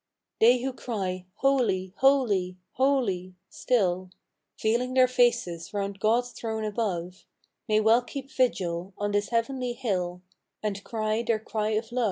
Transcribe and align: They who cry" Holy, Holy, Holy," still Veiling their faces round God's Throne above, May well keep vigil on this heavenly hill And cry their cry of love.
They 0.39 0.61
who 0.63 0.73
cry" 0.73 1.27
Holy, 1.45 1.93
Holy, 1.97 2.57
Holy," 2.71 3.35
still 3.51 4.09
Veiling 4.59 4.95
their 4.95 5.07
faces 5.07 5.75
round 5.75 5.99
God's 5.99 6.31
Throne 6.31 6.63
above, 6.63 7.23
May 7.69 7.79
well 7.81 8.01
keep 8.01 8.31
vigil 8.31 8.95
on 8.97 9.11
this 9.11 9.29
heavenly 9.29 9.73
hill 9.73 10.23
And 10.63 10.83
cry 10.83 11.21
their 11.21 11.37
cry 11.37 11.73
of 11.73 11.91
love. 11.91 11.99